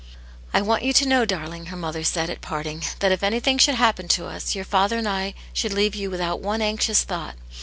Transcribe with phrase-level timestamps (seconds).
[0.55, 3.75] "I want you to know, darling," her mother said, at parting," that if anything should
[3.75, 7.35] happen to us, your father and I should leave you without one anxious thought.